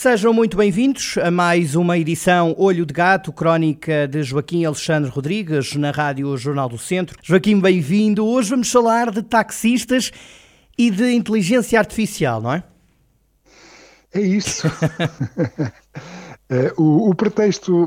[0.00, 5.74] Sejam muito bem-vindos a mais uma edição Olho de Gato, crónica de Joaquim Alexandre Rodrigues,
[5.74, 7.18] na Rádio Jornal do Centro.
[7.20, 8.24] Joaquim, bem-vindo.
[8.24, 10.12] Hoje vamos falar de taxistas
[10.78, 12.62] e de inteligência artificial, não é?
[14.14, 14.68] É isso.
[16.50, 17.86] É, o, o, pretexto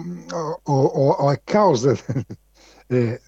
[0.66, 1.98] ou, a causa
[2.92, 3.20] é,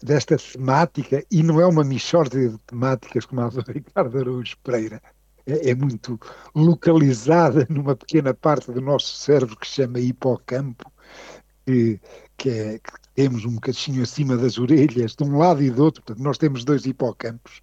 [0.00, 5.02] desta temática, e não é uma mixórdia de temáticas como a do Ricardo Araújo Pereira,
[5.50, 6.18] é, é, muito
[6.54, 10.90] localizada numa pequena parte do nosso cérebro que se chama hipocampo,
[11.66, 12.00] que,
[12.36, 16.02] que, é, que temos um bocadinho acima das orelhas, de um lado e do outro.
[16.02, 17.60] Portanto, nós temos dois hipocampos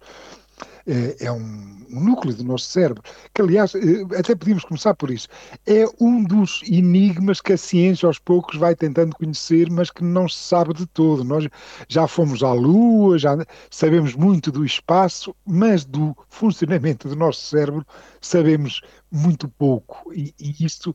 [0.88, 3.02] é, é um, núcleo do nosso cérebro,
[3.34, 5.28] que aliás, eh, até podíamos começar por isso,
[5.66, 10.28] é um dos enigmas que a ciência aos poucos vai tentando conhecer, mas que não
[10.28, 11.24] se sabe de todo.
[11.24, 11.48] Nós
[11.88, 13.36] já fomos à Lua, já
[13.70, 17.86] sabemos muito do espaço, mas do funcionamento do nosso cérebro
[18.20, 20.12] sabemos muito pouco.
[20.12, 20.94] E, e isso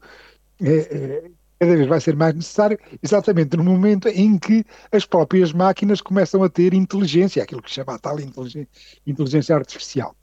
[0.62, 1.32] é, é
[1.66, 6.44] cada vez vai ser mais necessário, exatamente no momento em que as próprias máquinas começam
[6.44, 8.68] a ter inteligência, aquilo que se chama a tal inteligência,
[9.06, 10.16] inteligência artificial.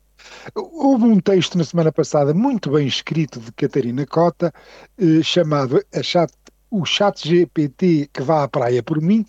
[0.55, 4.52] Houve um texto na semana passada muito bem escrito de Catarina Cota,
[4.98, 6.30] eh, chamado chat,
[6.70, 9.25] O Chat GPT que vá à praia por mim.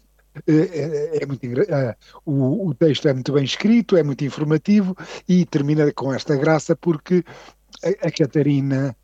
[0.48, 4.96] É, é muito, eh, o, o texto é muito bem escrito, é muito informativo
[5.28, 7.24] e termina com esta graça porque
[7.84, 8.96] a, a Catarina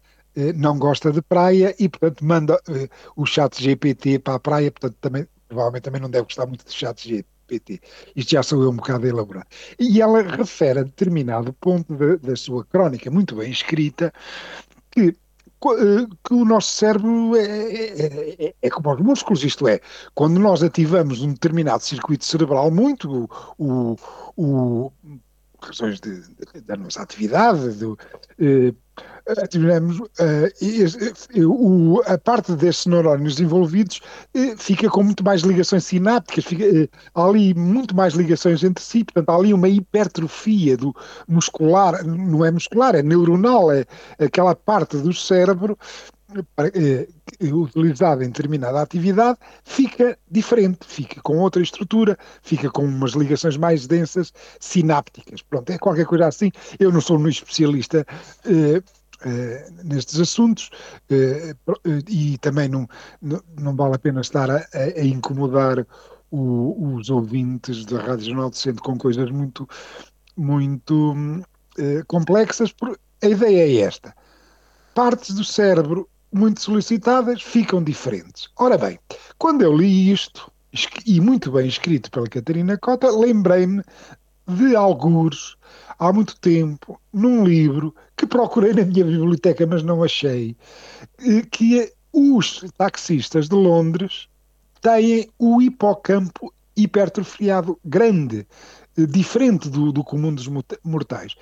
[0.55, 4.97] não gosta de praia e, portanto, manda uh, o chat GPT para a praia, portanto,
[5.02, 7.81] também, provavelmente também não deve gostar muito de chat GPT.
[8.16, 9.47] Isto já sou eu um bocado a elaborar.
[9.80, 14.13] E ela refere a determinado ponto de, da sua crónica, muito bem escrita,
[14.92, 15.15] que
[15.65, 19.80] eh, que o nosso cérebro é, é, é, é, como os músculos, isto é,
[20.14, 23.27] quando nós ativamos um determinado circuito cerebral muito,
[23.58, 23.95] o,
[24.37, 24.92] o,
[25.59, 25.99] razões
[26.64, 27.97] da nossa atividade, do,
[28.39, 28.71] eh,
[29.49, 30.11] tivemos uh,
[32.05, 34.02] a parte desses neurónios envolvidos
[34.58, 39.03] fica com muito mais ligações sinápticas, fica, uh, há ali muito mais ligações entre si,
[39.03, 40.95] portanto há ali uma hipertrofia do
[41.27, 43.85] muscular, não é muscular, é neuronal, é
[44.19, 45.77] aquela parte do cérebro
[47.42, 53.88] utilizada em determinada atividade fica diferente, fica com outra estrutura, fica com umas ligações mais
[53.88, 55.42] densas, sinápticas.
[55.42, 56.52] Pronto, é qualquer coisa assim.
[56.80, 58.05] Eu não sou um especialista
[58.45, 58.83] eh,
[59.21, 60.70] eh, nestes assuntos
[61.10, 61.55] eh,
[62.10, 62.88] e também não,
[63.21, 65.88] não, não, vale a pena estar a, a incomodar
[66.30, 69.67] o, os ouvintes da Rádio Jornal do Centro com coisas muito,
[70.36, 71.15] muito
[72.08, 72.73] complexas.
[73.23, 74.14] A ideia é esta.
[74.94, 78.49] Partes do cérebro muito solicitadas ficam diferentes.
[78.58, 78.99] Ora bem,
[79.37, 80.52] quando eu li isto,
[81.05, 83.83] e muito bem escrito pela Catarina Cota, lembrei-me
[84.47, 85.58] de alguns
[85.99, 90.55] há muito tempo, num livro que procurei na minha biblioteca, mas não achei,
[91.20, 94.30] eh, que é os taxistas de Londres
[94.81, 98.47] têm o hipocampo hipertrofiado grande,
[98.97, 100.47] eh, diferente do, do comum dos
[100.83, 101.36] mortais.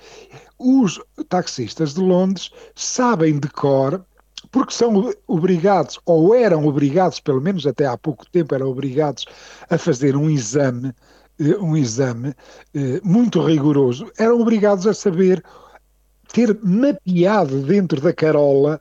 [0.58, 4.04] Os taxistas de Londres sabem de cor
[4.56, 9.26] porque são obrigados, ou eram obrigados, pelo menos até há pouco tempo, eram obrigados
[9.68, 10.94] a fazer um exame,
[11.38, 12.34] eh, um exame
[12.72, 15.44] eh, muito rigoroso, eram obrigados a saber
[16.32, 18.80] ter mapeado dentro da carola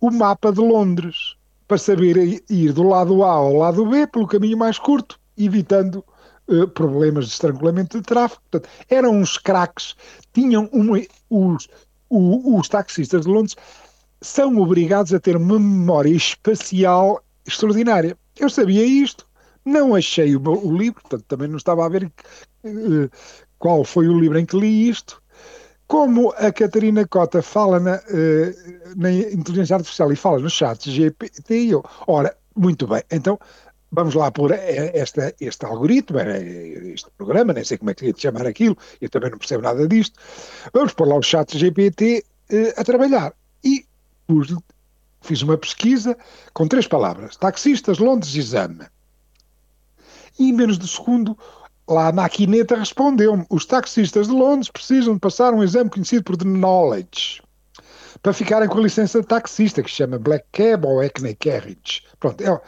[0.00, 1.36] o mapa de Londres,
[1.68, 6.04] para saber ir do lado A ao lado B pelo caminho mais curto, evitando
[6.48, 8.42] uh, problemas de estrangulamento de tráfego.
[8.50, 9.94] Portanto, eram uns craques,
[10.32, 10.98] tinham uma,
[11.30, 11.68] os,
[12.10, 13.54] os, os taxistas de Londres
[14.22, 18.16] são obrigados a ter uma memória espacial extraordinária.
[18.38, 19.26] Eu sabia isto,
[19.64, 23.10] não achei o, o livro, portanto também não estava a ver uh,
[23.58, 25.20] qual foi o livro em que li isto.
[25.88, 31.66] Como a Catarina Cota fala na, uh, na inteligência artificial e fala no chat GPT,
[31.66, 33.38] eu, ora, muito bem, então
[33.90, 38.46] vamos lá pôr esta, este algoritmo, este programa, nem sei como é que ia chamar
[38.46, 40.18] aquilo, eu também não percebo nada disto.
[40.72, 43.34] Vamos pôr lá o chat GPT uh, a trabalhar.
[44.32, 44.54] Pus,
[45.20, 46.16] fiz uma pesquisa
[46.54, 48.86] com três palavras: taxistas, Londres, exame.
[50.38, 51.36] E em menos de segundo,
[51.86, 56.36] lá a maquineta respondeu-me: os taxistas de Londres precisam de passar um exame conhecido por
[56.36, 57.42] The Knowledge.
[58.22, 62.02] para ficarem com a licença de taxista, que se chama Black Cab ou Hackney Carriage.
[62.18, 62.60] Pronto, é,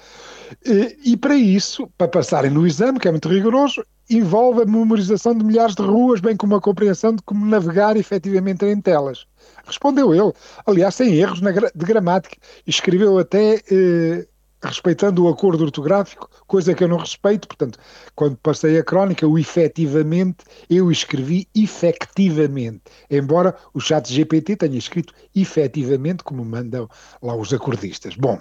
[0.66, 5.36] e, e para isso, para passarem no exame, que é muito rigoroso, envolve a memorização
[5.36, 9.26] de milhares de ruas, bem como a compreensão de como navegar efetivamente em telas.
[9.64, 10.32] Respondeu ele,
[10.66, 12.36] aliás, sem erros de gramática,
[12.66, 14.26] escreveu até eh,
[14.62, 17.78] respeitando o acordo ortográfico, coisa que eu não respeito, portanto,
[18.14, 25.14] quando passei a crónica, o efetivamente, eu escrevi efectivamente, embora o chat GPT tenha escrito
[25.34, 26.88] efetivamente, como mandam
[27.22, 28.16] lá os acordistas.
[28.16, 28.38] Bom,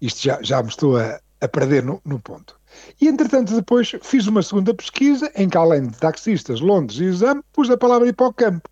[0.00, 2.57] isto já, já me estou a, a perder no, no ponto.
[3.00, 7.42] E, entretanto, depois fiz uma segunda pesquisa em que, além de taxistas, Londres e exame,
[7.52, 8.68] pus a palavra hipocampo.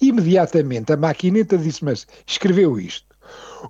[0.00, 3.10] Imediatamente a maquineta disse, mas escreveu isto.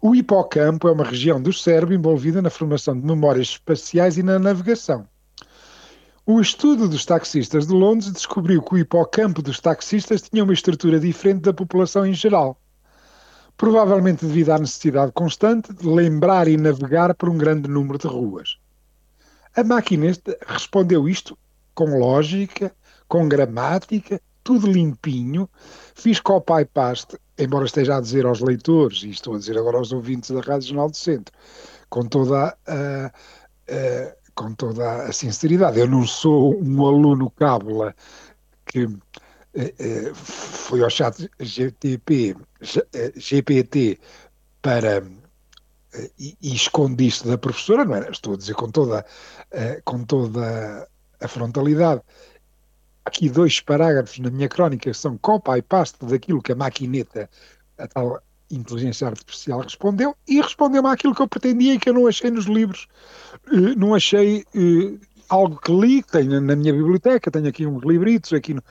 [0.01, 4.39] O hipocampo é uma região do cérebro envolvida na formação de memórias espaciais e na
[4.39, 5.07] navegação.
[6.25, 11.01] O estudo dos taxistas de Londres descobriu que o hipocampo dos taxistas tinha uma estrutura
[11.01, 12.57] diferente da população em geral.
[13.57, 18.60] Provavelmente devido à necessidade constante de lembrar e navegar por um grande número de ruas.
[19.57, 20.13] A máquina
[20.47, 21.37] respondeu isto
[21.75, 22.75] com lógica,
[23.09, 25.49] com gramática, tudo limpinho.
[25.95, 29.93] Fiz copy paste, embora esteja a dizer aos leitores, e estou a dizer agora aos
[29.93, 31.35] ouvintes da Rádio Jornal do Centro,
[31.89, 33.13] com toda a,
[34.35, 35.79] com toda a sinceridade.
[35.79, 37.95] Eu não sou um aluno cábula
[38.67, 38.89] que
[39.55, 42.37] eh, eh, foi ao chat GTP,
[43.17, 43.99] GPT
[44.63, 45.03] para
[46.19, 48.11] e, e escondi isto da professora, não era?
[48.11, 49.05] Estou a dizer com toda,
[49.53, 50.89] uh, com toda
[51.21, 52.03] a frontalidade.
[53.05, 57.29] Aqui dois parágrafos na minha crónica são copa e paste daquilo que a maquineta,
[57.79, 62.07] a tal inteligência artificial, respondeu e respondeu-me àquilo que eu pretendia e que eu não
[62.07, 62.87] achei nos livros.
[63.51, 68.33] Uh, não achei uh, algo que li, tenho na minha biblioteca, tenho aqui uns livritos
[68.33, 68.63] aqui no,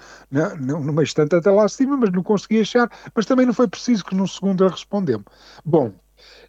[0.60, 4.04] no, numa estante até lá acima, mas não consegui achar, mas também não foi preciso
[4.06, 5.25] que no segundo a respondeu-me.
[5.66, 5.94] Bom,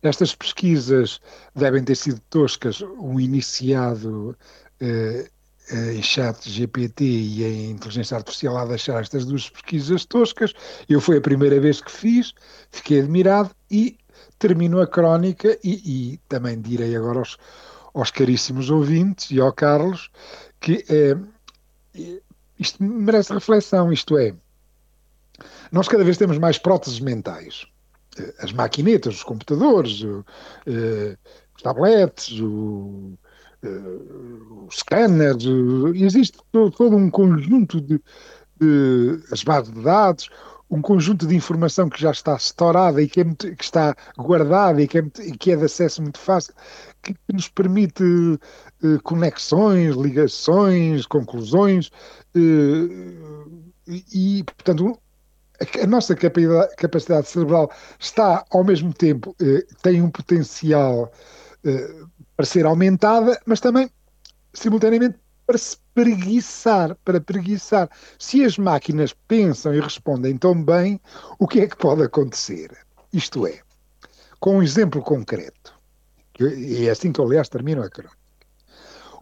[0.03, 1.21] estas pesquisas
[1.55, 4.37] devem ter sido toscas, um iniciado
[4.81, 5.29] eh,
[5.71, 10.53] eh em chat GPT e em inteligência artificial a deixar estas duas pesquisas toscas.
[10.89, 12.35] Eu foi a primeira vez que fiz,
[12.71, 13.97] fiquei admirado e
[14.39, 17.37] termino a crónica e, e também direi agora aos,
[17.95, 20.11] aos, caríssimos ouvintes e ao Carlos
[20.61, 21.17] que eh,
[22.59, 24.35] isto merece reflexão, isto é,
[25.73, 27.67] nós cada vez temos mais próteses mentais
[28.39, 30.25] as maquinetas, os computadores, uh,
[31.57, 33.17] os tablets, o,
[33.62, 38.01] uh, os scanners, uh, existe todo, todo, um conjunto de,
[38.59, 40.29] de, as bases de dados,
[40.69, 44.81] um conjunto de informação que já está estourada e que, é muito, que está guardada
[44.81, 46.55] e que é, muito, que é de acesso muito fácil,
[47.03, 48.05] que, que nos permite
[49.03, 51.91] conexões, ligações, conclusões,
[54.15, 54.97] e, portanto,
[55.83, 61.12] a nossa capacidade cerebral está, ao mesmo tempo, eh, tem um potencial
[61.65, 61.95] eh,
[62.37, 63.91] para ser aumentada, mas também,
[64.55, 67.91] simultaneamente, para se preguiçar, para preguiçar.
[68.19, 71.01] Se as máquinas pensam e respondem tão bem,
[71.39, 72.71] o que é que pode acontecer?
[73.12, 73.61] Isto é,
[74.39, 75.75] com um exemplo concreto,
[76.39, 78.20] e é assim que, aliás, termino a crónica.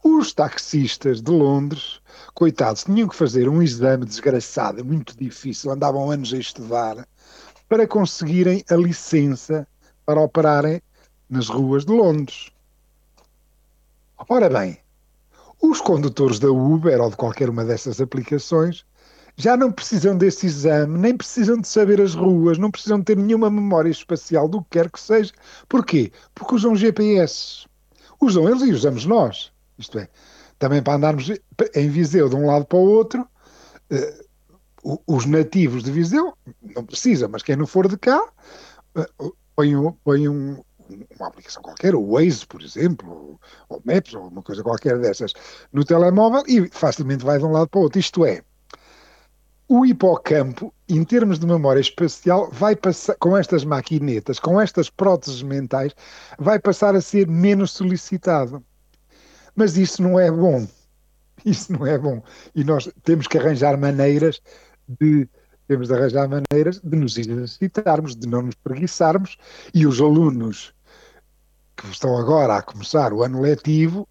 [0.02, 2.00] Os taxistas de Londres,
[2.34, 7.06] coitados, tinham que fazer um exame desgraçado, muito difícil, andavam anos a estudar,
[7.68, 9.66] para conseguirem a licença
[10.06, 10.80] para operarem
[11.28, 12.50] nas ruas de Londres.
[14.28, 14.78] Ora bem,
[15.60, 18.86] os condutores da Uber ou de qualquer uma dessas aplicações
[19.36, 23.48] já não precisam desse exame, nem precisam de saber as ruas, não precisam ter nenhuma
[23.48, 25.32] memória espacial do que quer que seja.
[25.68, 26.10] Porquê?
[26.34, 27.66] Porque usam GPS.
[28.20, 29.52] Usam eles e usamos nós.
[29.78, 30.08] Isto é,
[30.58, 31.30] também para andarmos
[31.74, 33.26] em Viseu de um lado para o outro,
[33.90, 34.24] eh,
[35.06, 36.34] os nativos de Viseu
[36.74, 38.20] não precisam, mas quem não for de cá,
[38.96, 39.06] eh,
[39.54, 39.72] põe,
[40.04, 40.62] põe um,
[41.18, 45.32] uma aplicação qualquer, o Waze, por exemplo, ou, ou Maps, ou uma coisa qualquer dessas,
[45.72, 47.98] no telemóvel e facilmente vai de um lado para o outro.
[47.98, 48.42] Isto é,
[49.68, 55.42] o hipocampo, em termos de memória espacial, vai passar, com estas maquinetas, com estas próteses
[55.42, 55.94] mentais,
[56.38, 58.64] vai passar a ser menos solicitado.
[59.58, 60.68] Mas isso não é bom.
[61.44, 62.22] Isso não é bom.
[62.54, 64.40] E nós temos que arranjar maneiras
[64.88, 65.28] de
[65.66, 69.36] temos de arranjar maneiras de nos exercitarmos, de não nos preguiçarmos,
[69.74, 70.72] e os alunos
[71.76, 74.08] que estão agora a começar o ano letivo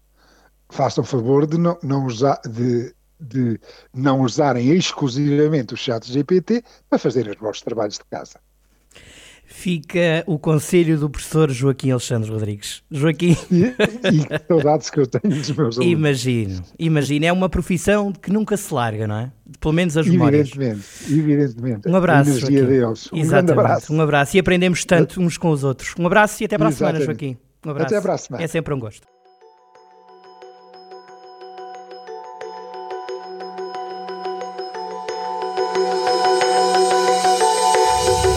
[0.68, 3.58] façam favor de não, não usar de, de
[3.92, 8.38] não usarem exclusivamente o chat GPT para fazerem os vossos trabalhos de casa.
[9.48, 12.82] Fica o conselho do professor Joaquim Alexandre Rodrigues.
[12.90, 13.36] Joaquim.
[13.50, 15.92] E, e saudades que eu tenho dos meus alunos.
[15.92, 17.24] Imagino, imagino.
[17.24, 19.32] É uma profissão que nunca se larga, não é?
[19.58, 20.48] Pelo menos as memórias.
[20.48, 21.88] Evidentemente, evidentemente.
[21.88, 22.30] Um abraço.
[22.30, 22.72] Energia Joaquim.
[22.72, 23.08] deles.
[23.12, 23.28] Um Exatamente.
[23.28, 23.92] grande abraço.
[23.92, 24.36] Um abraço.
[24.36, 25.94] E aprendemos tanto uns com os outros.
[25.98, 27.00] Um abraço e até para a semana.
[27.00, 27.36] Joaquim.
[27.64, 27.94] Um abraço.
[27.94, 28.44] Até para a semana.
[28.44, 29.17] É sempre um gosto.